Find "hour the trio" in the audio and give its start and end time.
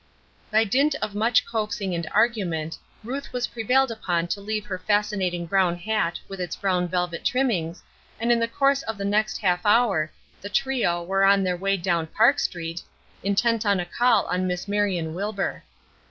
9.63-11.03